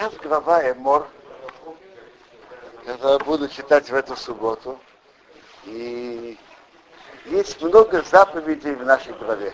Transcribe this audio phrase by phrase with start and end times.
[0.00, 1.06] Сейчас глава Эмор,
[2.86, 4.80] которую буду читать в эту субботу.
[5.66, 6.38] И
[7.26, 9.52] есть много заповедей в нашей главе.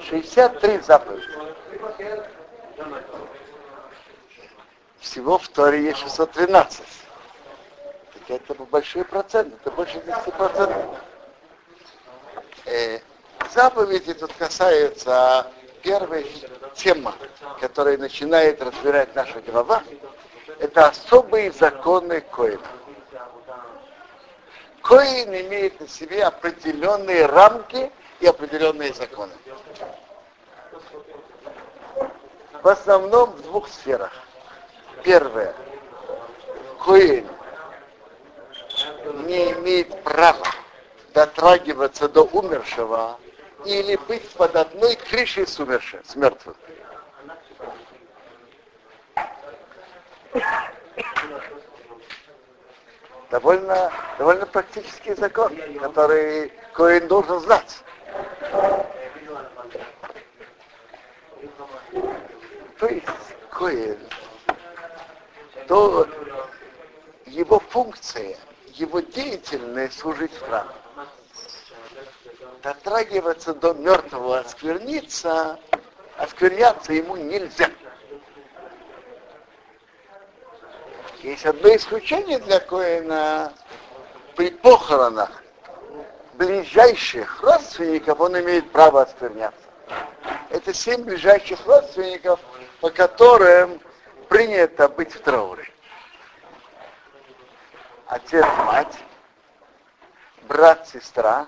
[0.00, 1.24] 63 заповеди.
[4.98, 6.82] Всего в Торе есть 613.
[8.12, 10.98] Так это большой процент, это больше 10%.
[12.64, 12.98] Э,
[13.54, 15.46] заповеди тут касаются
[15.86, 16.26] первой
[16.74, 17.12] темы,
[17.60, 19.84] которая начинает разбирать наша глава,
[20.58, 22.66] это особые законы Коина.
[24.82, 29.32] Коин имеет на себе определенные рамки и определенные законы.
[32.62, 34.12] В основном в двух сферах.
[35.04, 35.54] Первое.
[36.84, 37.28] Коин
[39.24, 40.46] не имеет права
[41.14, 43.18] дотрагиваться до умершего
[43.66, 46.56] или быть под одной крышей с умершим, с мертвым.
[53.30, 57.82] довольно, довольно практический закон, который Коин должен знать.
[62.78, 63.06] То есть
[63.50, 63.98] Коин,
[65.68, 66.08] то
[67.26, 68.36] его функция,
[68.68, 70.70] его деятельность служить в храме.
[72.62, 75.58] Дотрагиваться до мертвого, оскверниться,
[76.16, 77.70] оскверняться ему нельзя.
[81.22, 83.52] Есть одно исключение для Коина
[84.36, 85.42] при похоронах
[86.36, 89.60] ближайших родственников он имеет право оскверняться.
[90.50, 92.40] Это семь ближайших родственников,
[92.80, 93.80] по которым
[94.28, 95.70] принято быть в трауре.
[98.06, 98.98] Отец, мать,
[100.42, 101.46] брат, сестра,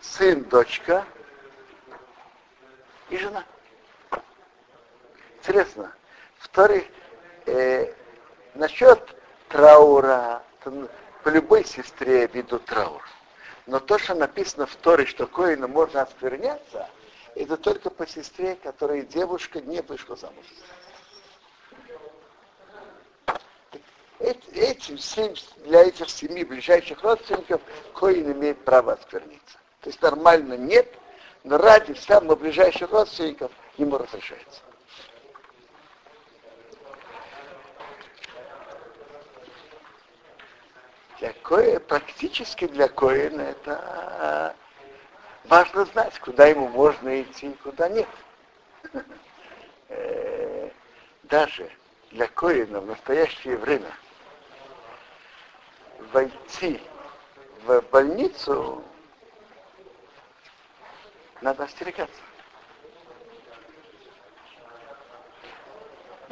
[0.00, 1.04] сын, дочка
[3.08, 3.44] и жена.
[5.38, 5.92] Интересно.
[6.38, 6.84] Вторых,
[7.46, 7.92] э,
[8.54, 9.16] насчет
[9.48, 10.42] траура,
[11.22, 13.02] по любой сестре ведут траур.
[13.66, 16.88] Но то, что написано в Торе, что коину можно оскверняться,
[17.34, 20.44] это только по сестре, которой девушка не вышла замуж.
[24.18, 27.60] Этим семь, для этих семи ближайших родственников
[27.94, 29.59] коин имеет право оскверниться.
[29.80, 30.86] То есть нормально нет,
[31.42, 34.60] но ради самых ближайших родственников ему разрешается.
[41.18, 44.54] Для кое, практически для Коина это
[45.44, 48.08] важно знать, куда ему можно идти, куда нет.
[49.92, 50.70] Э,
[51.24, 51.68] даже
[52.12, 53.90] для Коина в настоящее время
[56.12, 56.80] войти
[57.64, 58.84] в больницу
[61.40, 62.20] надо остерегаться.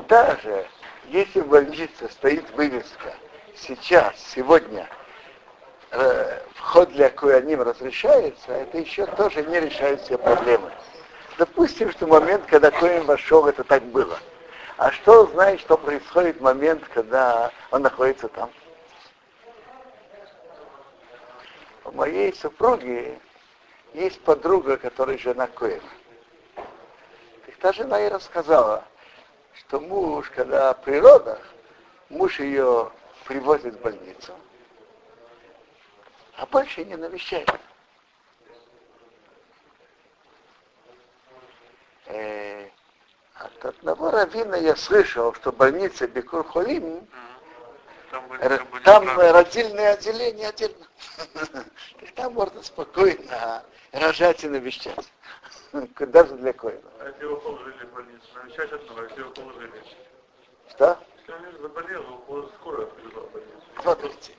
[0.09, 0.67] Даже
[1.07, 3.15] если в больнице стоит вывеска–
[3.61, 4.89] сейчас, сегодня,
[5.91, 10.71] э, вход для Куаним разрешается, это еще тоже не решает все проблемы.
[11.37, 14.19] Допустим, что момент, когда Коин вошел, это так было.
[14.77, 18.51] А что знает, что происходит в момент, когда он находится там?
[21.85, 23.19] У моей супруги
[23.95, 25.83] есть подруга, которая жена Коина.
[26.55, 28.85] Так та жена ей рассказала,
[29.55, 31.41] что муж, когда при родах,
[32.09, 32.91] муж ее
[33.25, 34.33] привозят в больницу,
[36.37, 37.61] а больше не навещают.
[42.07, 42.69] Э,
[43.35, 47.07] от одного раввина я слышал, что больница Бекур Холим,
[48.11, 48.29] там,
[48.85, 50.87] там родильное отделение отдельно.
[52.15, 55.13] Там можно спокойно рожать и навещать.
[55.73, 56.81] Даже для коина.
[57.01, 59.85] А если его положили в больницу, навещать одного, а если его положили?
[60.71, 60.99] Что?
[63.81, 64.33] Смотрите,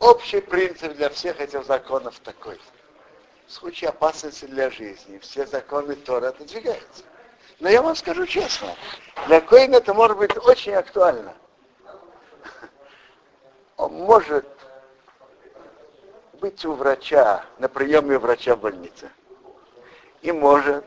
[0.00, 2.60] общий принцип для всех этих законов такой.
[3.46, 7.04] В случае опасности для жизни все законы Тора отодвигаются.
[7.60, 8.74] Но я вам скажу честно,
[9.26, 11.34] для Коина это может быть очень актуально.
[13.78, 14.44] Он может
[16.40, 19.10] быть у врача, на приеме врача в больнице.
[20.20, 20.84] И может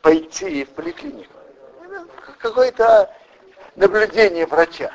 [0.00, 1.32] пойти в поликлинику
[2.38, 3.12] какое-то
[3.74, 4.92] наблюдение врача.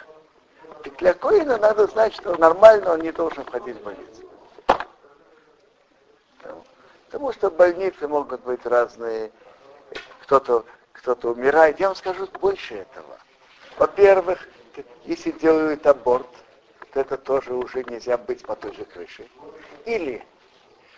[0.86, 4.24] И для Коина надо знать, что нормально он не должен ходить в больницу.
[7.06, 9.32] Потому что больницы могут быть разные,
[10.22, 11.80] кто-то кто умирает.
[11.80, 13.18] Я вам скажу больше этого.
[13.78, 14.48] Во-первых,
[15.06, 16.28] если делают аборт,
[16.94, 19.28] то это тоже уже нельзя быть по той же крыше.
[19.86, 20.26] Или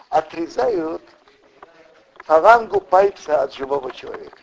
[0.09, 1.01] отрезают
[2.25, 4.39] фалангу пальца от живого человека.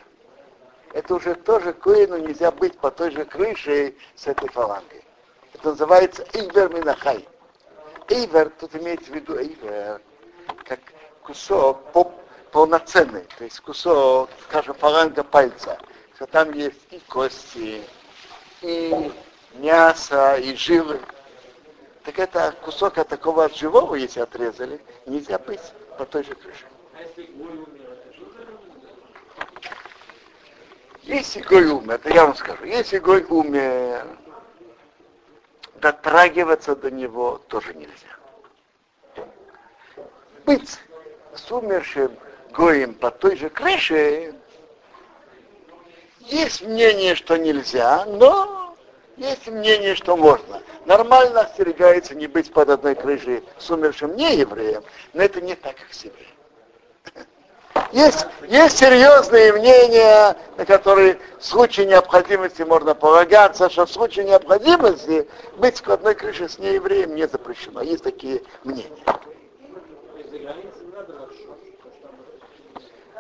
[0.93, 5.05] Это уже тоже Коину нельзя быть по той же крыше с этой фалангой.
[5.53, 7.27] Это называется Ивер Минахай.
[8.09, 10.01] Ивер, тут имеется в виду Ивер,
[10.65, 10.81] как
[11.23, 12.13] кусок по,
[12.53, 15.79] полноценный, то есть кусок, скажем, фаланга пальца,
[16.15, 17.83] что там есть и кости,
[18.63, 19.13] и
[19.59, 21.01] мясо, и жилы.
[22.05, 25.61] Так это кусок от такого от живого, если отрезали, нельзя быть
[25.99, 26.65] по той же крыше.
[31.03, 34.07] Если Гой умер, это я вам скажу, если Гой умер,
[35.77, 37.93] дотрагиваться до него тоже нельзя.
[40.45, 40.79] Быть
[41.35, 42.17] с умершим
[42.51, 44.35] Гоем по той же крыше,
[46.21, 48.66] есть мнение, что нельзя, но
[49.17, 50.63] есть мнение, что можно.
[50.85, 54.83] Нормально остерегается не быть под одной крышей с умершим неевреем,
[55.15, 56.13] но это не так, как себе.
[57.93, 65.29] Есть, есть серьезные мнения, на которые в случае необходимости можно полагаться, что в случае необходимости
[65.57, 67.83] быть в одной крыше с неевреем не запрещено.
[67.83, 69.05] Есть такие мнения.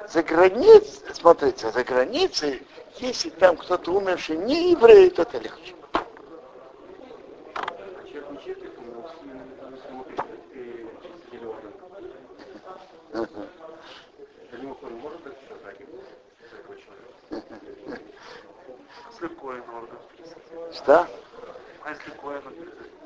[0.08, 2.62] За границей, смотрите, за границей,
[2.99, 5.75] если там кто-то умерший не еврей, то это легче.
[19.18, 19.98] Слепой орган.
[20.74, 21.06] Что?
[21.84, 22.42] А если коин,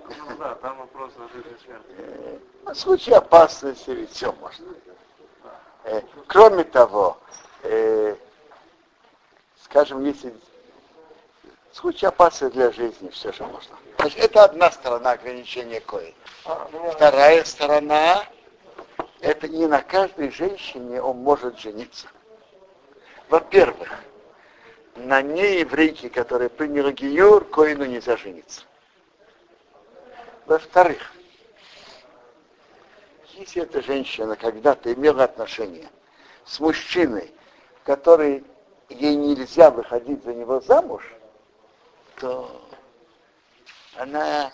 [0.08, 2.40] ну да, там вопрос о жизни и смерти.
[2.64, 4.66] В случае опасности ведь все можно.
[5.84, 7.18] Э, кроме того,
[7.62, 8.16] э,
[9.62, 10.34] скажем, если
[11.70, 13.76] в случае опасности для жизни все же можно.
[13.98, 16.14] Значит, это одна сторона ограничения коина.
[16.92, 18.24] Вторая сторона
[19.20, 22.08] это не на каждой женщине он может жениться.
[23.28, 23.88] Во-первых,
[24.96, 28.62] на нееврейке, которая приняла Гиюр, Коину нельзя жениться.
[30.46, 31.12] Во-вторых,
[33.34, 35.88] если эта женщина когда-то имела отношения
[36.44, 37.32] с мужчиной,
[37.84, 38.44] который
[38.88, 41.04] ей нельзя выходить за него замуж,
[42.16, 42.68] то
[43.96, 44.52] она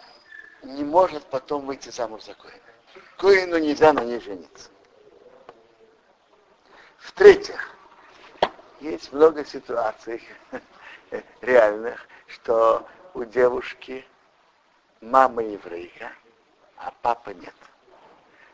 [0.62, 2.65] не может потом выйти замуж за Коина.
[3.16, 4.70] Коину нельзя на ней жениться.
[6.98, 7.70] В-третьих,
[8.80, 10.22] есть много ситуаций
[11.40, 14.04] реальных, что у девушки
[15.00, 16.12] мама еврейка,
[16.76, 17.54] а папа нет.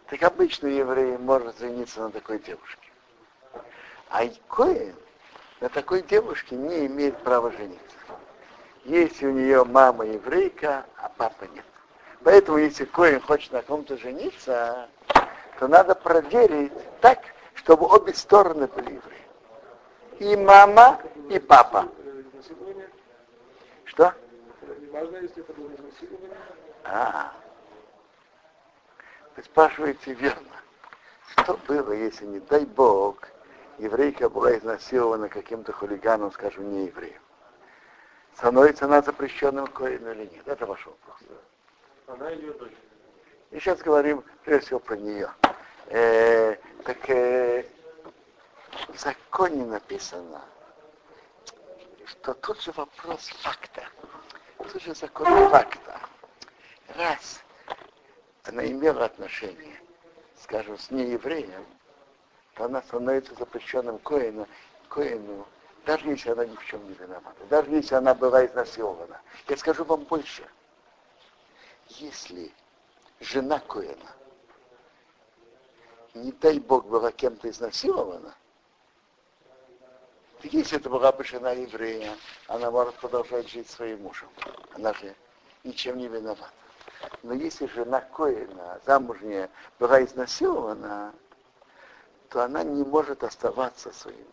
[0.06, 2.88] Так обычно еврей может жениться на такой девушке.
[4.10, 4.94] А Коин
[5.60, 7.96] на такой девушке не имеет права жениться.
[8.84, 11.64] Если у нее мама еврейка, а папа нет.
[12.24, 14.88] Поэтому, если Коин хочет на ком-то жениться,
[15.58, 17.19] то надо проверить так,
[17.54, 19.22] чтобы обе стороны были евреи.
[20.19, 21.88] И мама, и папа.
[23.84, 24.14] Что?
[24.92, 26.36] Важно, если это было изнасилование.
[26.84, 27.32] А,
[29.36, 30.48] вы спрашиваете верно.
[31.28, 33.28] Что было, если, не дай Бог,
[33.78, 37.20] еврейка была изнасилована каким-то хулиганом, скажем, не евреем?
[38.34, 40.46] Становится она запрещенным коином или нет?
[40.46, 41.18] Это ваш вопрос.
[42.06, 42.72] Она или ее дочь?
[43.50, 45.31] И сейчас говорим прежде всего про нее.
[45.87, 47.64] Э, так э,
[48.88, 50.42] в законе написано,
[52.06, 53.82] что тут же вопрос факта.
[54.59, 56.00] Тут же закон факта.
[56.97, 57.40] Раз
[58.44, 59.80] она имела отношение,
[60.40, 61.64] скажем, с неевреем,
[62.54, 64.47] то она становится запрещенным коину,
[64.88, 65.47] коину,
[65.87, 69.21] даже если она ни в чем не виновата, даже если она была изнасилована.
[69.49, 70.44] Я скажу вам больше.
[71.99, 72.52] Если
[73.20, 74.12] жена Коина,
[76.14, 78.34] не дай Бог, была кем-то изнасилована,
[80.40, 82.16] так если это была бы жена еврея,
[82.49, 84.28] она может продолжать жить своим мужем.
[84.75, 85.14] Она же
[85.64, 86.50] ничем не виновата.
[87.22, 91.14] Но если жена Коина, замужняя, была изнасилована,
[92.30, 94.26] то она не может оставаться своим,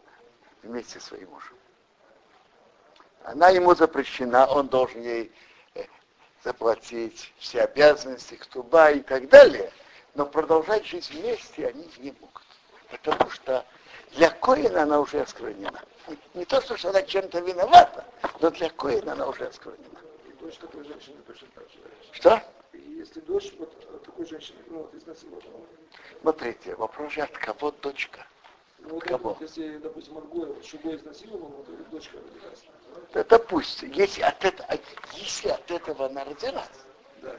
[0.63, 1.57] вместе с своим мужем.
[3.23, 5.31] Она ему запрещена, он должен ей
[6.43, 9.71] заплатить все обязанности, ктуба и так далее,
[10.15, 12.43] но продолжать жить вместе они не могут.
[12.89, 13.65] Потому что
[14.15, 15.81] для Коина она уже осквернена.
[16.33, 18.05] Не, то, что она чем-то виновата,
[18.39, 19.99] но для Коина она уже осквернена.
[20.27, 21.79] И дочь такой женщины точно так же.
[22.11, 22.41] Что?
[22.73, 25.65] И если дочь вот от такой женщины, ну вот изнасилована,
[26.21, 28.25] Смотрите, вопрос же от кого дочка?
[28.81, 29.37] Ну вот Кого?
[29.39, 32.63] если, допустим, от Гоя, Шугой изнасилован, вот и дочка родилась.
[33.13, 33.81] Это пусть.
[33.83, 34.67] Если от, этого,
[35.13, 36.69] если от этого она родилась,
[37.21, 37.35] Да.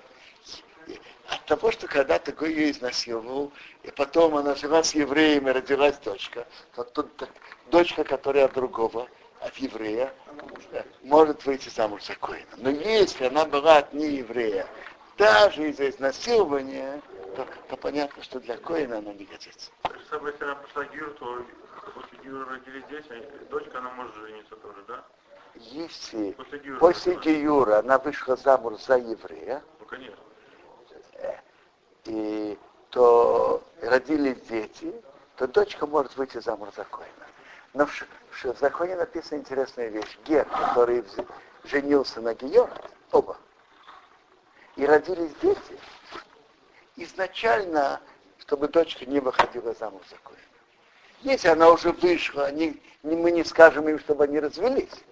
[1.29, 5.97] от того, что когда такой ее изнасиловал, и потом она жила с евреем и родилась
[5.99, 7.29] дочка, то тут
[7.71, 9.09] дочка, которая от другого,
[9.41, 10.13] от еврея,
[11.03, 12.47] может выйти замуж за Коина.
[12.57, 14.67] Но если она была от нееврея,
[15.17, 19.71] даже из-за изнасилования, то, то понятно, что для Коина она не годится.
[19.85, 21.45] Если она пошла Гюр, то
[21.95, 25.05] после Гюра родились дети, дочка, она может жениться тоже, да?
[25.55, 30.17] Если После Гюра, после Гиюра она вышла замуж за еврея, ну, конечно.
[32.05, 32.59] и
[32.91, 34.95] то родились дети,
[35.37, 37.27] то дочка может выйти замуж за Коина.
[37.75, 40.19] Но в, в, законе написана интересная вещь.
[40.25, 41.05] Гер, который
[41.65, 42.71] женился на Гиор,
[43.13, 43.37] оба,
[44.77, 45.79] и родились дети,
[47.05, 48.01] изначально,
[48.39, 50.41] чтобы дочка не выходила замуж за Коина.
[51.23, 55.05] Если она уже вышла, они, мы не скажем им, чтобы они развелись.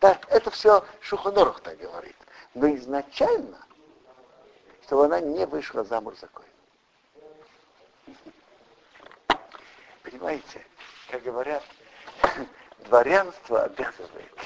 [0.00, 2.16] Так, это все Шухонорах так говорит.
[2.54, 3.58] Но изначально,
[4.84, 6.50] чтобы она не вышла замуж за Коина.
[10.02, 10.64] Понимаете,
[11.10, 11.64] как говорят,
[12.80, 14.38] дворянство обязывает.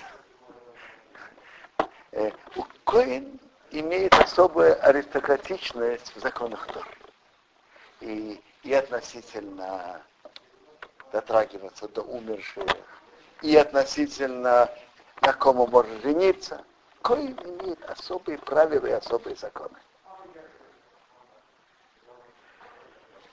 [2.12, 3.38] Э, У Коин
[3.70, 6.90] имеет особую аристократичность в законах Торы.
[8.00, 10.00] И, и относительно
[11.12, 12.64] дотрагиваться до умерших,
[13.42, 14.70] и относительно
[15.22, 16.64] на кому может жениться.
[17.02, 19.78] Коин имеет особые правила и особые законы.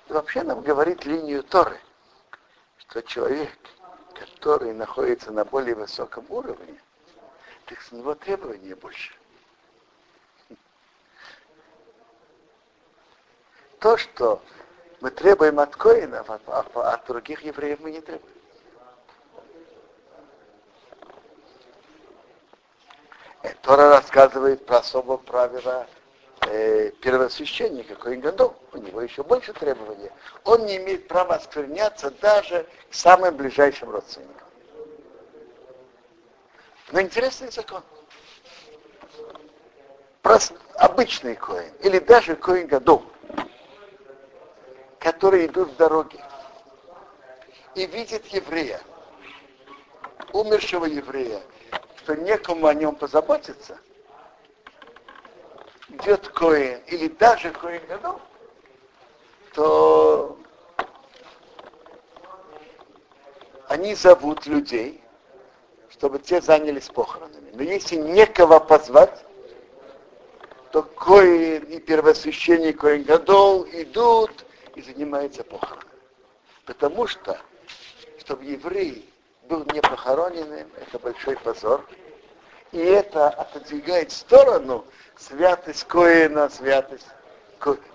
[0.07, 1.79] И вообще нам говорит линию Торы,
[2.77, 3.57] что человек,
[4.13, 6.79] который находится на более высоком уровне,
[7.65, 9.13] так с него требования больше.
[13.85, 14.41] То, что
[14.99, 18.33] мы требуем от коинов, от, от- от других евреев мы не требуем.
[23.43, 25.85] Э, Тора рассказывает про особое правило
[26.47, 28.55] э, первосвященника, Коин Гадол.
[28.73, 30.09] У него еще больше требований.
[30.45, 34.47] Он не имеет права оскверняться даже к самым ближайшим родственникам.
[36.91, 37.83] Но интересный закон.
[40.23, 43.05] Прос- обычный коин, или даже коин Гадол,
[45.05, 46.19] которые идут в дороге
[47.75, 48.81] и видят еврея,
[50.33, 51.43] умершего еврея,
[51.97, 53.77] что некому о нем позаботиться,
[55.89, 58.19] идет Коин, или даже Коин Гадол,
[59.53, 60.39] то
[63.67, 65.03] они зовут людей,
[65.91, 67.51] чтобы те занялись похоронами.
[67.53, 69.23] Но если некого позвать,
[70.71, 74.44] то Коин и первосвященник Коин Гадол идут
[74.75, 75.89] и занимаются похоронами.
[76.65, 77.37] Потому что,
[78.19, 79.09] чтобы еврей
[79.43, 81.85] был не похороненным, это большой позор.
[82.71, 84.85] И это отодвигает в сторону
[85.17, 87.07] святость Коина, святость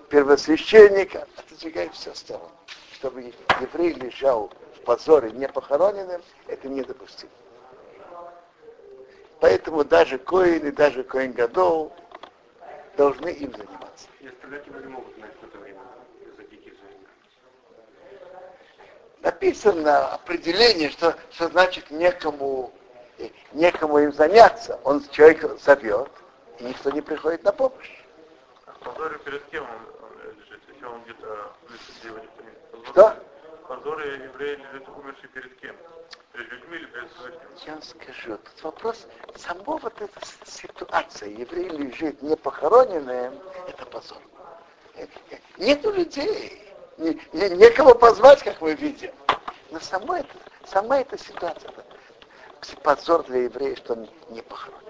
[0.09, 2.51] первосвященника, отодвигает все в сторону.
[2.93, 7.31] Чтобы еврей лежал в позоре не похороненным, это недопустимо.
[9.39, 11.93] Поэтому даже Коин и даже Коин Гадол
[12.95, 14.07] должны им заниматься.
[14.19, 15.70] И оставлять его не могут на какое-то время
[19.21, 22.73] написано определение, что, что значит некому,
[23.17, 24.79] э, некому им заняться.
[24.83, 26.09] Он человек зовет,
[26.59, 28.03] и никто не приходит на помощь.
[28.65, 30.61] А в позоре перед кем он, лежит?
[30.67, 31.53] Если он где-то
[31.99, 32.85] где его никто не...
[32.87, 33.15] Что?
[33.63, 35.75] В позоре еврей лежит умерший перед кем?
[36.33, 37.41] Перед людьми или перед Всевышним?
[37.65, 44.21] Я вам скажу, тут вопрос, само вот эта ситуация, еврей лежит не похороненным, это позор.
[44.95, 46.70] Э, э, Нету людей,
[47.01, 49.11] не- не- некого позвать, как мы видим.
[49.71, 50.33] Но сама эта,
[50.65, 54.81] сама эта ситуация, это позор для еврея, что он не похоронен.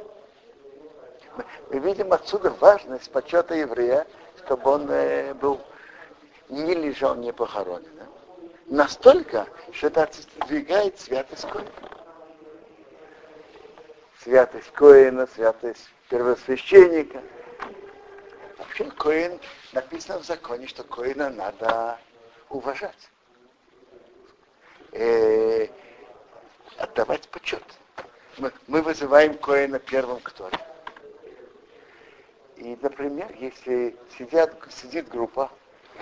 [1.37, 4.05] Мы, мы видим отсюда важность почета еврея,
[4.43, 5.61] чтобы он э, был
[6.49, 8.07] не лежал не похороненным.
[8.67, 11.69] Настолько, что это отодвигает святость Коина.
[14.21, 17.21] Святость Коина, святость первосвященника.
[18.61, 19.39] Вообще Коин,
[19.73, 21.97] написано в законе, что Коина надо
[22.47, 23.09] уважать.
[24.91, 25.67] Э,
[26.77, 27.63] отдавать почет.
[28.37, 30.59] Мы, мы вызываем Коина первым к Торе.
[32.57, 35.51] И, например, если сидят, сидит группа,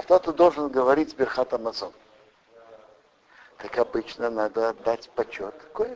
[0.01, 1.93] кто-то должен говорить Берхат Амазон.
[3.57, 5.95] Так обычно надо отдать почет Коину.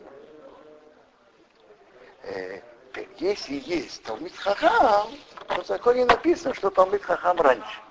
[2.94, 5.10] Так если есть Талмит Хахам,
[5.48, 7.82] то в законе написано, что Талмит Хахам раньше.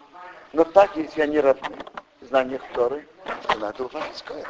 [0.53, 1.77] Но так, если они равны
[2.21, 3.09] в знаниях Торы,
[3.49, 4.49] то надо уважать Коина.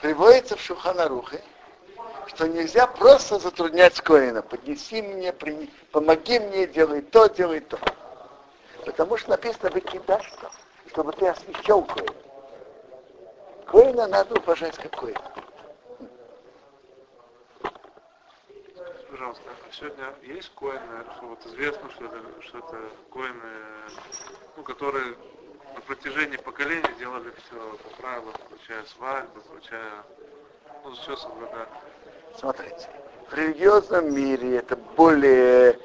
[0.00, 1.42] Приводится в Шуханарухе,
[2.26, 4.42] что нельзя просто затруднять Коина.
[4.42, 7.78] Поднеси мне, при- помоги мне, делай то, делай то.
[8.84, 10.32] Потому что написано выкидашь,
[10.88, 12.14] чтобы ты освещал Коина.
[13.66, 15.20] Коина надо уважать как Коина.
[19.10, 22.78] Пожалуйста, а сегодня есть коины, что вот известно, что это, что это
[23.10, 23.50] коины,
[24.56, 25.16] ну, которые
[25.74, 30.04] на протяжении поколений делали все по правилам, включая свадьбы, включая,
[30.84, 31.68] ну, все соблюдали.
[32.38, 32.88] Смотрите,
[33.28, 35.76] в религиозном мире это более,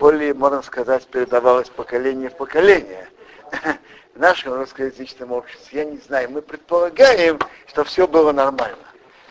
[0.00, 3.08] более, можно сказать, передавалось поколение в поколение.
[4.14, 8.86] В нашем русскоязычном обществе, я не знаю, мы предполагаем, что все было нормально.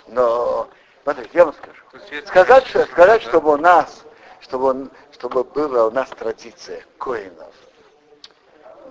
[0.08, 0.70] Но,
[1.06, 2.26] смотрите, я вам скажу.
[2.26, 4.04] Сказать, что, сказать, чтобы у нас,
[4.42, 7.54] чтобы, он, чтобы была у нас традиция коинов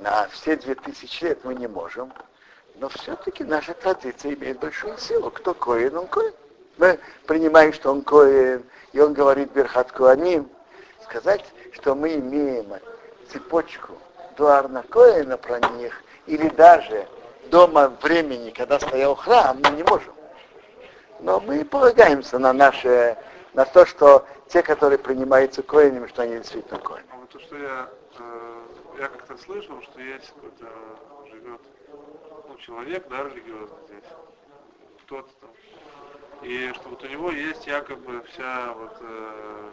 [0.01, 2.13] на все две тысячи лет мы не можем,
[2.77, 5.31] но все-таки наша традиция имеет большую силу.
[5.31, 6.33] Кто коин, он коин.
[6.77, 10.49] Мы принимаем, что он коин, и он говорит Берхат Куаним.
[11.03, 12.67] Сказать, что мы имеем
[13.33, 13.93] цепочку
[14.37, 17.09] Дуарна Коина про них, или даже
[17.51, 20.13] дома времени, когда стоял храм, мы не можем.
[21.21, 23.17] Но мы полагаемся на наше,
[23.55, 27.07] на то, что те, которые принимаются коинами, что они действительно коины.
[27.11, 28.63] А вот то, что я, э,
[28.99, 30.67] я как-то слышал, что есть какой-то
[31.31, 31.61] живет
[32.49, 34.05] ну, человек, да, религиозный здесь,
[35.05, 35.51] кто-то там,
[36.43, 39.71] и что вот у него есть якобы вся вот, э,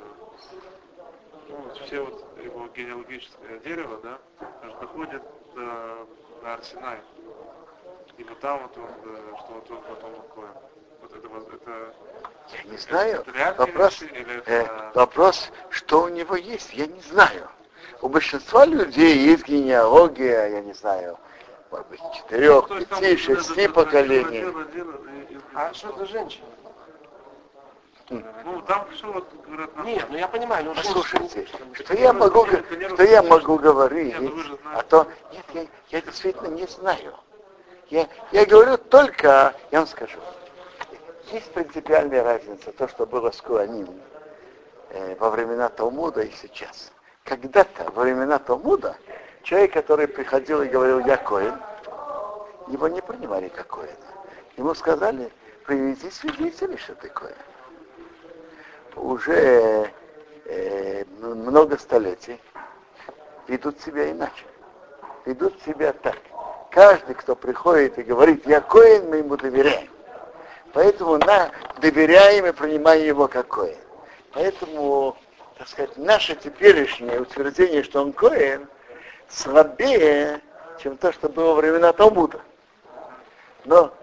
[1.50, 4.20] ну, вот все вот его генеалогическое дерево, да,
[4.64, 5.22] аж доходит
[5.54, 6.08] до,
[6.42, 7.00] до Арсенай.
[8.18, 10.50] И вот там вот он, э, что вот он потом такое.
[11.02, 11.94] Вот это, вот это
[12.54, 13.24] Я не знаю.
[13.28, 14.92] это Вопрос, или э, это...
[14.94, 17.48] вопрос, что у него есть, я не знаю.
[18.02, 21.18] У большинства людей есть генеалогия, я не знаю,
[21.70, 24.46] может быть, четырех, там пяти, шести это поколений.
[25.54, 26.46] А что за женщина?
[28.10, 32.12] Ну, там все вот, говорят, на- Нет, ну я понимаю, но Послушайте, женщина- что я
[32.12, 37.14] могу, что я могу говорить, Нет, ну а то, нет, я, я действительно не знаю.
[37.90, 40.18] Я, я говорю только, я вам скажу,
[41.32, 43.88] есть принципиальная разница, то, что было с Куаним
[44.90, 46.92] э, во времена Талмуда и сейчас.
[47.24, 48.96] Когда-то, во времена Талмуда,
[49.44, 51.56] человек, который приходил и говорил, я Коин,
[52.68, 53.96] его не принимали как Коина.
[54.58, 55.32] Ему сказали,
[55.66, 57.36] привези свидетелей, что ты Коин
[58.96, 59.92] уже
[60.46, 62.40] э, много столетий
[63.48, 64.46] ведут себя иначе.
[65.26, 66.18] Ведут себя так.
[66.72, 69.90] Каждый, кто приходит и говорит, я коин, мы ему доверяем.
[70.74, 73.78] Поэтому на, доверяем и принимаем его как коин.
[74.34, 75.18] Поэтому,
[75.58, 78.68] так сказать, наше теперешнее утверждение, что он коин,
[79.28, 80.42] слабее,
[80.82, 82.40] чем то, что было во времена Талмуда.
[83.66, 83.94] Но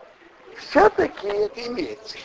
[0.56, 2.18] все-таки это имеется.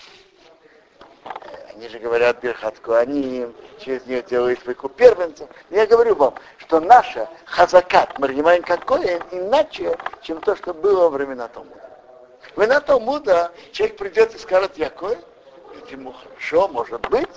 [1.74, 3.48] Они же говорят Бирхатку, они
[3.80, 5.50] через нее делают выкуп первенцев.
[5.70, 11.10] Я говорю вам, что наша хазакат мы понимаем какое иначе, чем то, что было во
[11.10, 11.93] времена Талмуда.
[12.56, 15.18] Во времена Талмуда человек придет и скажет, я кое,
[15.90, 17.30] ему хорошо, может быть,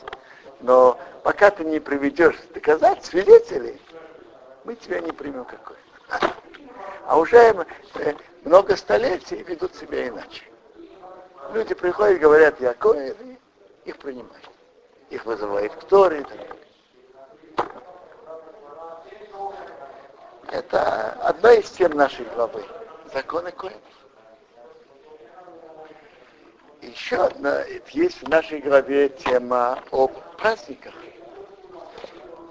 [0.61, 3.81] но пока ты не приведешь доказать свидетелей,
[4.64, 5.76] мы тебя не примем какой.
[7.07, 7.38] А уже
[7.94, 10.44] э, много столетий ведут себя иначе.
[11.55, 13.14] Люди приходят и говорят, я кое,
[13.85, 14.50] их принимают.
[15.09, 17.62] Их вызывает к Торе и.
[20.50, 22.64] Это одна из тем нашей главы.
[23.14, 23.81] Законы Коэн.
[26.87, 30.94] Еще одна, есть в нашей главе тема о праздниках.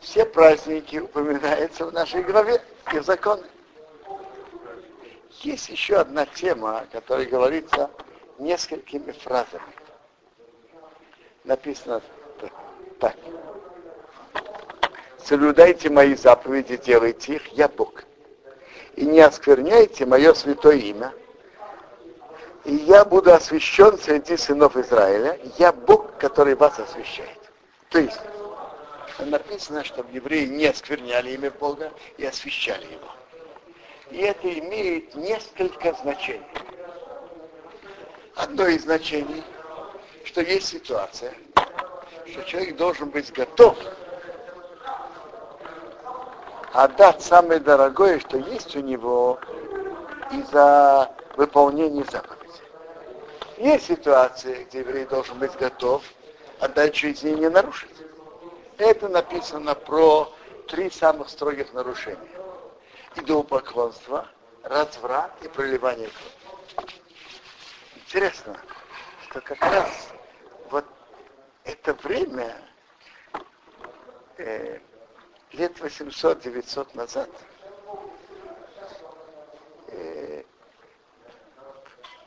[0.01, 2.61] Все праздники упоминаются в нашей главе
[2.93, 3.43] и в законе.
[5.41, 7.89] Есть еще одна тема, о которой говорится
[8.37, 9.63] несколькими фразами
[11.45, 12.01] написано
[12.99, 13.15] так.
[15.23, 18.03] Соблюдайте мои заповеди, делайте их, я Бог.
[18.95, 21.13] И не оскверняйте мое святое имя.
[22.65, 25.39] И я буду освящен среди сынов Израиля.
[25.57, 27.39] Я Бог, который вас освящает.
[27.89, 28.19] То есть,
[29.19, 33.11] написано, чтобы евреи не оскверняли имя Бога и освящали его.
[34.09, 36.45] И это имеет несколько значений.
[38.35, 39.43] Одно из значений–
[40.35, 41.33] что есть ситуация,
[42.29, 43.77] что человек должен быть готов
[46.73, 49.39] отдать самое дорогое, что есть у него
[50.31, 52.34] из-за выполнения заповеди.
[53.57, 56.03] Есть ситуации, где еврей должен быть готов
[56.59, 57.89] отдать жизнь и не нарушить.
[58.77, 60.33] Это написано про
[60.67, 62.19] три самых строгих нарушения.
[63.15, 64.27] Идолопоклонство,
[64.63, 66.91] разврат и проливание крови.
[67.95, 68.57] Интересно,
[69.29, 70.09] что как раз
[70.69, 70.85] вот
[71.63, 72.57] это время
[74.37, 74.79] э,
[75.53, 77.29] лет 800-900 назад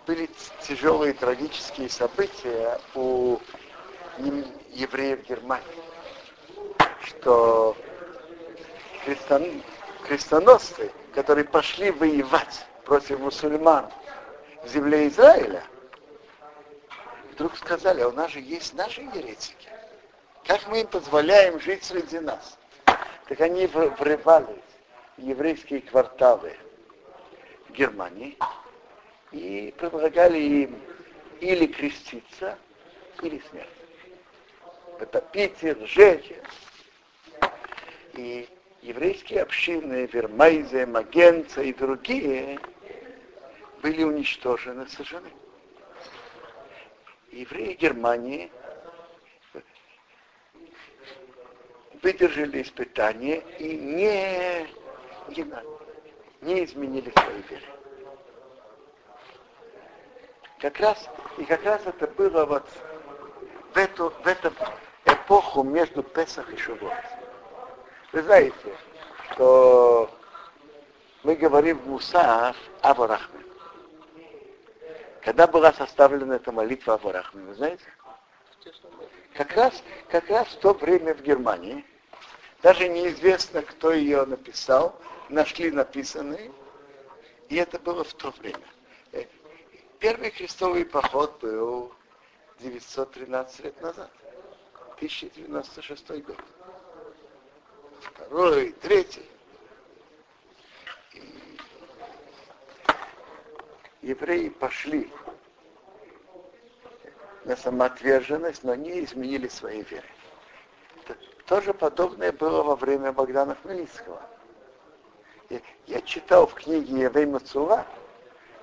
[0.09, 0.31] были
[0.62, 3.38] тяжелые трагические события у
[4.73, 5.66] евреев Германии,
[7.05, 7.77] что
[9.05, 9.62] крестон,
[10.07, 13.90] крестоносцы, которые пошли воевать против мусульман
[14.64, 15.62] в земле Израиля,
[17.33, 19.68] вдруг сказали, а у нас же есть наши еретики.
[20.47, 22.57] Как мы им позволяем жить среди нас?
[22.87, 24.57] Так они врывались
[25.18, 26.57] в еврейские кварталы
[27.68, 28.38] Германии
[29.33, 30.81] и предлагали им
[31.41, 32.59] или креститься,
[33.23, 33.69] или смерть.
[34.99, 36.33] Потопить их, сжечь
[38.14, 38.49] И
[38.83, 42.59] еврейские общины, Вермайзе, Магенца и другие
[43.83, 45.31] были уничтожены, сожжены.
[47.31, 48.51] Евреи Германии
[52.03, 54.67] выдержали испытание и не,
[55.29, 55.47] не,
[56.41, 57.78] не изменили свои веры.
[60.61, 62.68] Как раз, и как раз это было вот
[63.73, 64.53] в эту, в эту
[65.05, 66.92] эпоху между Песах и Шувот.
[68.12, 68.77] Вы знаете,
[69.31, 70.11] что
[71.23, 73.44] мы говорим в Мусaf Аварахме.
[75.23, 77.85] Когда была составлена эта молитва Аварахме, вы знаете?
[79.35, 81.85] Как раз, как раз в то время в Германии,
[82.62, 84.97] даже неизвестно, кто ее написал,
[85.29, 86.51] нашли написанные,
[87.49, 88.66] и это было в то время.
[89.99, 91.93] Первый крестовый поход был
[92.61, 94.11] 913 лет назад,
[94.97, 96.37] 1096 год.
[98.01, 99.29] Второй, третий.
[104.03, 105.11] Евреи пошли
[107.45, 110.07] на самоотверженность, но не изменили своей веры.
[111.47, 114.23] Тоже подобное было во время Богдана Хмельницкого.
[115.51, 117.85] Я, я читал в книге Евей Мацула,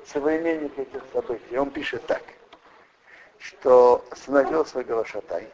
[0.06, 2.22] современник этих событий, он пишет так,
[3.39, 5.50] что остановился Галашатай,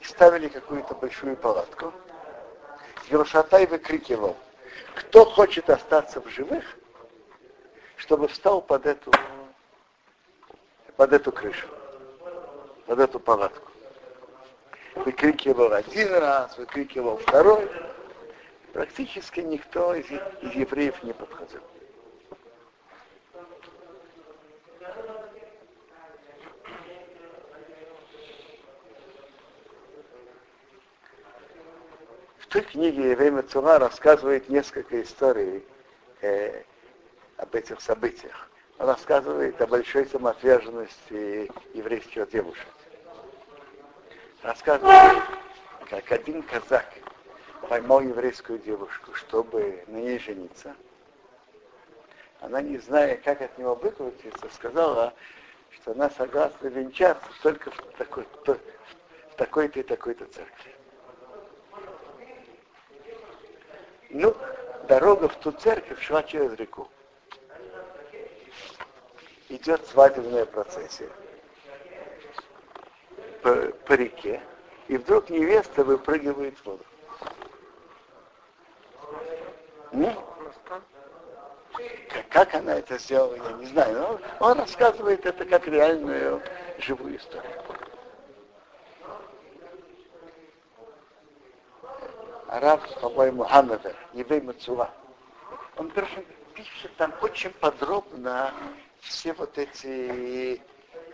[0.00, 1.92] и ставили какую-то большую палатку,
[3.10, 4.36] Галашатай выкрикивал,
[4.94, 6.64] кто хочет остаться в живых,
[7.96, 9.10] чтобы встал под эту,
[10.96, 11.68] под эту крышу
[12.88, 13.70] под эту палатку.
[14.94, 17.70] Выкрикивал один раз, выкрикивал второй.
[18.72, 21.60] Практически никто из, из евреев не подходил.
[32.48, 35.64] Той книге Еврей Цума рассказывает несколько историй
[36.22, 36.62] э,
[37.36, 38.50] об этих событиях.
[38.78, 42.68] Он рассказывает о большой самоотверженности еврейских девушек
[44.42, 45.22] рассказывает,
[45.90, 46.86] как один казак
[47.68, 50.74] поймал еврейскую девушку, чтобы на ней жениться.
[52.40, 55.12] Она, не зная, как от него выкрутиться, сказала,
[55.70, 58.56] что она согласна венчаться только в такой, то,
[59.32, 60.77] в такой-то и такой-то церкви.
[64.10, 64.34] Ну,
[64.88, 66.88] дорога в ту церковь шла через реку.
[69.48, 71.08] Идет свадебная процессия
[73.42, 73.54] по,
[73.86, 74.42] по реке,
[74.88, 76.84] и вдруг невеста выпрыгивает в воду.
[79.92, 80.12] Ну,
[80.64, 80.82] как,
[82.28, 84.20] как она это сделала, я не знаю.
[84.40, 86.42] Но он рассказывает это как реальную
[86.78, 87.50] живую историю.
[92.48, 94.90] Араб, по-моему, Хаммевер, еврей Мацула.
[95.76, 98.52] Он пишет там очень подробно
[99.00, 100.60] все вот эти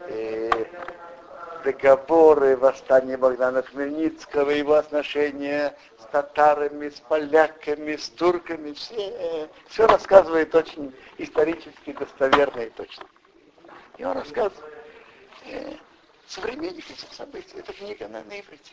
[0.08, 0.50] э,
[1.64, 10.54] договоры восстания Богдана Хмельницкого, его отношения с татарами, с поляками, с турками, все, все рассказывает
[10.54, 13.06] очень исторически достоверно и точно.
[13.98, 14.64] И он рассказывает
[15.46, 15.72] э,
[16.28, 17.56] современник этих событий.
[17.58, 18.72] Эта книга на, на иврите.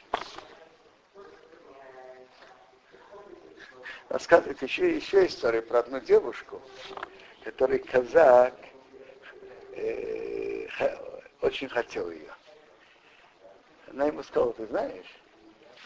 [4.12, 6.62] Рассказывает еще, еще историю про одну девушку,
[7.46, 8.54] который казак
[9.72, 10.68] э,
[11.40, 12.34] очень хотел ее.
[13.90, 15.06] Она ему сказала, ты знаешь,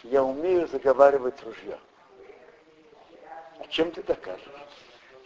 [0.01, 1.77] я умею заговаривать ружье.
[3.59, 4.41] А чем ты докажешь?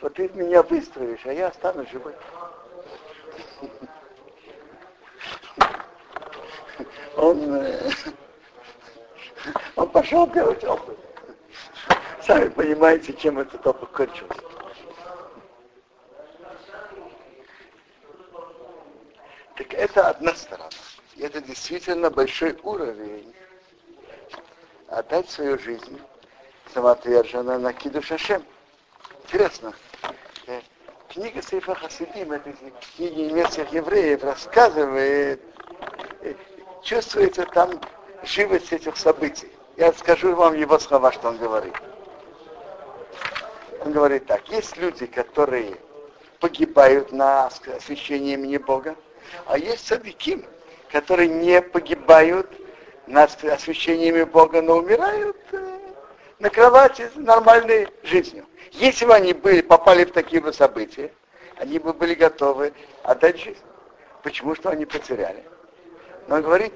[0.02, 2.16] Вот ты меня выстроишь, а я останусь живой.
[7.16, 7.90] Он, э,
[9.76, 11.09] он пошел делать опыт.
[12.30, 14.40] Сами понимаете, чем этот опыт кончился.
[19.56, 20.70] Так это одна сторона.
[21.18, 23.34] Это действительно большой уровень
[24.90, 26.00] отдать свою жизнь
[26.72, 28.46] самоотверженно на Киду Шашем.
[29.24, 29.74] Интересно.
[30.46, 30.62] Э,
[31.08, 32.54] книга Сейфа Хасидим, это
[32.96, 35.42] книги немецких евреев, рассказывает,
[36.22, 36.36] э,
[36.84, 37.82] чувствуется там
[38.22, 39.52] живость этих событий.
[39.78, 41.74] Я скажу вам его слова, что он говорит.
[43.82, 45.78] Он говорит так, есть люди, которые
[46.40, 48.96] погибают на освящении имени Бога,
[49.46, 50.46] а есть садиким,
[50.92, 52.50] которые не погибают
[53.08, 55.78] на освящении имени Бога, но умирают э,
[56.40, 58.46] на кровати нормальной жизнью.
[58.72, 61.12] Если бы они были, попали в такие бы события,
[61.58, 63.60] они бы были готовы отдать жизнь.
[64.24, 65.44] Почему что они потеряли?
[66.28, 66.74] Но говорит,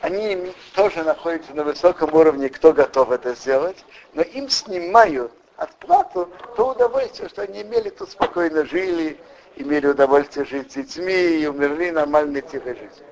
[0.00, 6.70] они тоже находятся на высоком уровне, кто готов это сделать, но им снимают отплату то
[6.70, 9.20] удовольствие, что они имели, тут спокойно жили,
[9.56, 13.06] имели удовольствие жить с детьми и умерли нормальной тихой жизнью.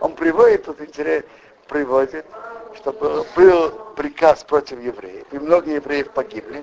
[0.00, 1.28] Он приводит, тут интересно,
[1.66, 2.26] приводит,
[2.76, 6.62] чтобы был приказ против евреев, и много евреев погибли,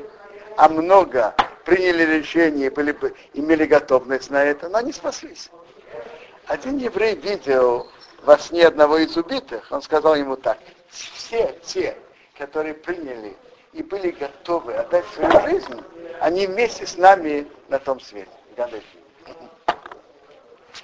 [0.58, 1.34] а много
[1.66, 5.50] приняли решение, были, бы имели готовность на это, но они спаслись.
[6.46, 7.88] Один еврей видел
[8.24, 11.98] во сне одного из убитых, он сказал ему так, все те,
[12.38, 13.36] которые приняли
[13.74, 15.84] и были готовы отдать свою жизнь,
[16.20, 18.30] они вместе с нами на том свете.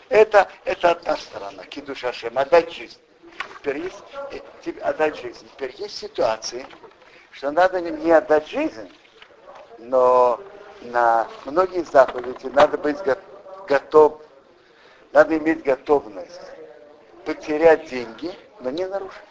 [0.10, 2.97] Это, это одна сторона, кидуша Шем, отдать жизнь.
[3.60, 5.47] Теперь есть, э, отдать жизнь.
[5.54, 6.65] Теперь есть ситуации,
[7.32, 8.89] что надо не отдать жизнь,
[9.80, 10.39] но
[10.82, 12.97] на многие заповеди надо быть
[13.67, 14.21] готов,
[15.12, 16.41] надо иметь готовность
[17.26, 19.21] потерять деньги, но не нарушить.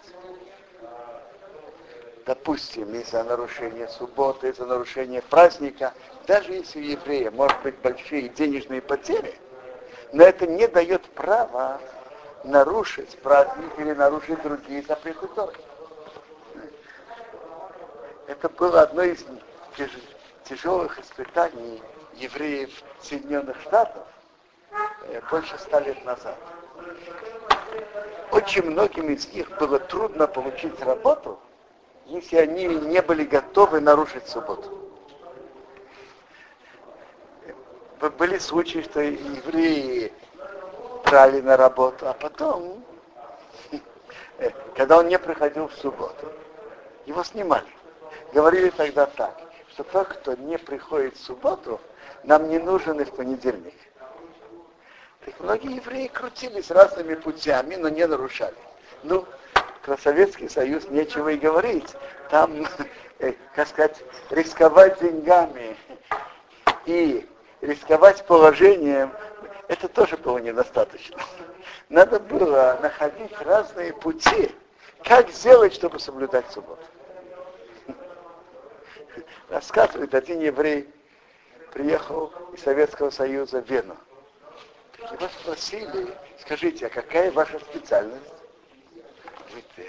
[2.27, 5.95] Допустим, из-за нарушения субботы, из-за нарушения праздника,
[6.27, 9.39] даже если у еврея может быть большие денежные потери,
[10.13, 11.81] но это не дает права
[12.43, 15.53] нарушить праздник или нарушить другие запреты Торы.
[18.27, 19.25] Это было одно из
[20.43, 21.81] тяжелых испытаний
[22.15, 24.03] евреев Соединенных Штатов
[25.11, 26.37] э, больше ста лет назад.
[28.33, 31.39] Очень многим из них было трудно получить работу,
[32.07, 34.71] если они не были готовы нарушить субботу.
[38.19, 40.13] Были случаи, что евреи
[41.05, 42.85] брали на работу, а потом,
[44.77, 46.33] когда он не приходил в субботу,
[47.07, 47.67] его снимали.
[48.33, 49.41] Говорили тогда так,
[49.71, 51.81] что тот, кто не приходит в субботу,
[52.23, 53.75] нам не нужен и в понедельник.
[55.25, 58.55] Так многие евреи крутились разными путями, но не нарушали.
[59.03, 59.25] Ну,
[59.87, 61.95] про Советский Союз нечего и говорить.
[62.29, 62.67] Там,
[63.21, 65.77] э, как сказать, рисковать деньгами
[66.87, 67.27] и
[67.61, 69.13] рисковать положением,
[69.69, 71.19] это тоже было недостаточно.
[71.89, 74.53] Надо было находить разные пути,
[75.05, 76.83] как сделать, чтобы соблюдать субботу.
[79.49, 80.93] Рассказывает один еврей,
[81.73, 83.97] приехал из Советского Союза в Вену.
[84.99, 88.36] Его спросили, скажите, а какая ваша специальность?
[89.49, 89.83] Говорит, «Э,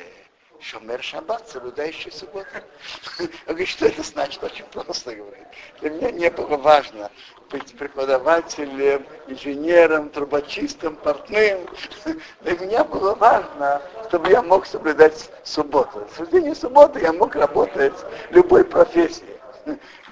[0.59, 2.47] Шомер Шаббат, соблюдающий субботу.
[3.19, 4.43] Он говорит, что это значит?
[4.43, 5.47] Очень просто говорит.
[5.81, 7.11] Для меня не было важно
[7.49, 11.67] быть преподавателем, инженером, трубочистом, портным.
[12.41, 16.07] Для меня было важно, чтобы я мог соблюдать субботу.
[16.11, 17.95] В соблюдении субботы я мог работать
[18.31, 19.39] любой профессии.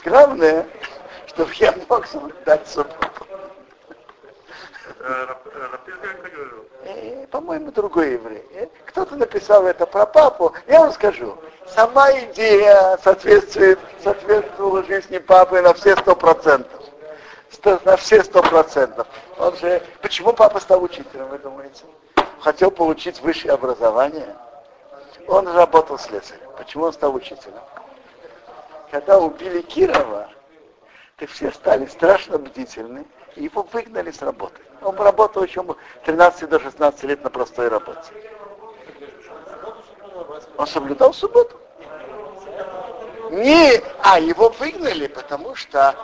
[0.03, 0.67] Главное,
[1.27, 3.04] чтобы я мог соблюдать субботу.
[6.83, 8.43] Э, по-моему, другой еврей.
[8.53, 10.53] Э, кто-то написал это про папу.
[10.67, 11.37] Я вам скажу.
[11.67, 16.81] Сама идея соответствует, соответствовала жизни папы на все сто процентов.
[17.83, 19.07] На все сто процентов.
[19.37, 21.83] Он же, почему папа стал учителем, вы думаете?
[22.39, 24.35] Хотел получить высшее образование.
[25.27, 26.49] Он работал слесарем.
[26.57, 27.61] Почему он стал учителем?
[28.91, 30.29] Когда убили Кирова,
[31.17, 34.61] то все стали страшно бдительны, его выгнали с работы.
[34.81, 35.65] Он работал еще
[36.05, 38.11] 13 до 16 лет на простой работе.
[40.57, 41.57] Он соблюдал субботу.
[43.31, 45.95] Не, а его выгнали, потому что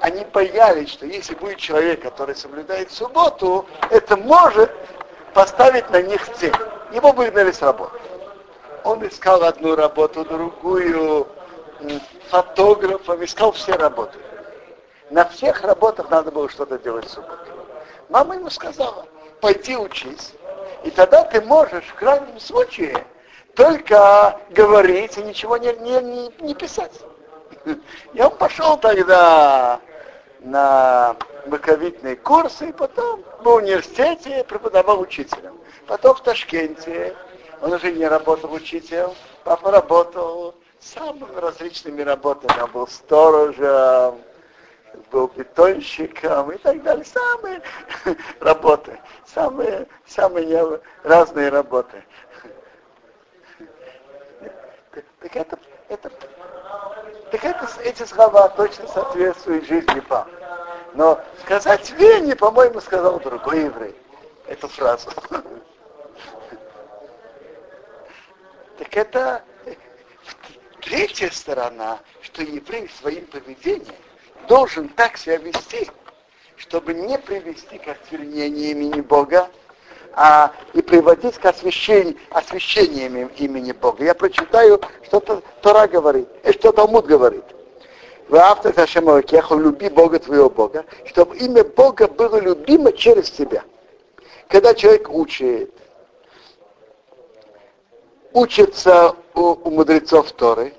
[0.00, 4.70] они боялись, что если будет человек, который соблюдает субботу, это может
[5.34, 6.54] поставить на них цель.
[6.92, 7.98] Его выгнали с работы.
[8.84, 11.26] Он искал одну работу, другую,
[12.30, 14.18] фотографом, искал все работы.
[15.10, 17.50] На всех работах надо было что-то делать в субботу.
[18.08, 19.06] Мама ему сказала,
[19.40, 20.32] пойди учись,
[20.84, 23.04] и тогда ты можешь в крайнем случае
[23.56, 26.92] только говорить и ничего не, не, не, не писать.
[28.14, 29.80] И он пошел тогда
[30.40, 35.58] на боковитные курсы, и потом в университете преподавал учителем.
[35.86, 37.14] Потом в Ташкенте
[37.60, 39.10] он уже не работал учителем,
[39.44, 42.62] папа работал самыми различными работами.
[42.62, 44.20] Он был сторожем,
[45.10, 47.04] был бетонщиком и так далее.
[47.04, 47.62] Самые
[48.40, 52.04] работы, самые, самые разные работы.
[55.20, 56.10] Так это, это,
[57.30, 60.30] так это, эти слова точно соответствуют жизни папы.
[60.94, 63.94] Но сказать Вене, по-моему, сказал другой еврей
[64.46, 65.10] эту фразу.
[68.78, 69.44] Так это
[70.80, 73.94] третья сторона, что еврей своим поведением
[74.48, 75.88] должен так себя вести,
[76.56, 79.48] чтобы не привести к осквернению имени Бога,
[80.12, 84.04] а и приводить к освящению, освящением имени Бога.
[84.04, 87.44] Я прочитаю, что -то Тора говорит, и что Талмуд говорит.
[88.28, 93.64] В автор Хашемовакеху люби Бога твоего Бога, чтобы имя Бога было любимо через тебя.
[94.48, 95.72] Когда человек учит,
[98.32, 100.74] учится у, у мудрецов Торы,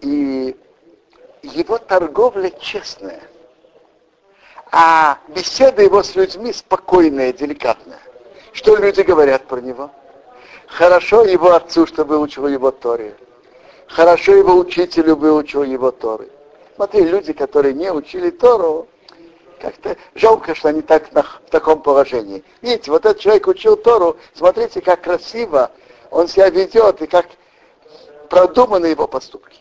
[0.00, 0.56] и
[1.46, 3.22] его торговля честная–
[4.72, 8.00] а беседа его с людьми спокойная, деликатная.
[8.52, 9.90] Что люди говорят про него?
[10.66, 13.16] Хорошо его отцу, что выучил его Торе.
[13.86, 16.28] Хорошо его учителю выучил его Торы.
[16.74, 18.88] Смотри, люди, которые не учили Тору,
[19.60, 22.44] как-то жалко, что они так на, в таком положении.
[22.60, 25.70] Видите, вот этот человек учил Тору, смотрите, как красиво
[26.10, 27.26] он себя ведет и как
[28.28, 29.60] продуманы его поступки.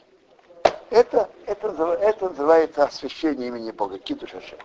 [0.90, 1.68] Это, это,
[2.02, 4.60] это называется освящение имени Бога, Кидуш Ашем.